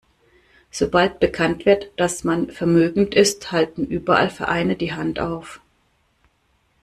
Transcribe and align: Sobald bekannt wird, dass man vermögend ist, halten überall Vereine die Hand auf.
Sobald 0.71 1.19
bekannt 1.19 1.67
wird, 1.67 1.91
dass 1.95 2.23
man 2.23 2.49
vermögend 2.49 3.13
ist, 3.13 3.51
halten 3.51 3.85
überall 3.85 4.31
Vereine 4.31 4.75
die 4.75 4.93
Hand 4.93 5.19
auf. 5.19 5.61